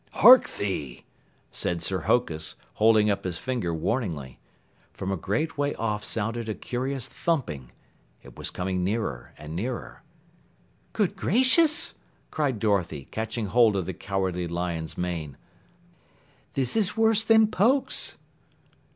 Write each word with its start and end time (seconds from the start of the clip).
"Hark 0.13 0.49
thee!" 0.49 1.03
said 1.51 1.83
Sir 1.83 1.99
Hokus, 1.99 2.55
holding 2.81 3.11
up 3.11 3.23
his 3.23 3.37
finger 3.37 3.71
warningly. 3.71 4.39
From 4.93 5.11
a 5.11 5.15
great 5.15 5.59
way 5.59 5.75
off 5.75 6.03
sounded 6.03 6.49
a 6.49 6.55
curious 6.55 7.07
thumping. 7.07 7.71
It 8.23 8.35
was 8.35 8.49
coming 8.49 8.83
nearer 8.83 9.31
and 9.37 9.55
nearer. 9.55 10.01
"Good 10.93 11.15
gracious!" 11.15 11.93
cried 12.31 12.57
Dorothy, 12.57 13.09
catching 13.11 13.45
hold 13.45 13.75
of 13.75 13.85
the 13.85 13.93
Cowardly 13.93 14.47
Lion's 14.47 14.97
mane. 14.97 15.37
"This 16.55 16.75
is 16.75 16.97
worse 16.97 17.23
than 17.23 17.45
Pokes!" 17.45 18.17